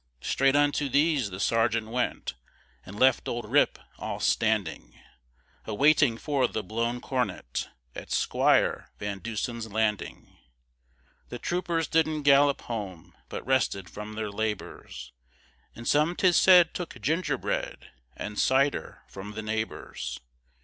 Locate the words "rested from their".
13.45-14.31